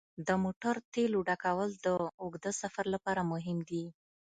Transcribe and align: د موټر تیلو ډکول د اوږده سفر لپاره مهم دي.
د 0.27 0.29
موټر 0.43 0.75
تیلو 0.93 1.19
ډکول 1.29 1.69
د 1.85 1.87
اوږده 2.21 2.51
سفر 2.61 2.85
لپاره 2.93 3.21
مهم 3.33 3.57
دي. 3.69 3.83